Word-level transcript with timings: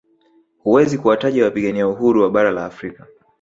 Huwezi 0.63 0.97
kuwataja 0.97 1.43
wapigania 1.43 1.87
uhuru 1.87 2.21
wa 2.21 2.29
bara 2.29 2.51
la 2.51 2.65
Afrika 2.65 3.07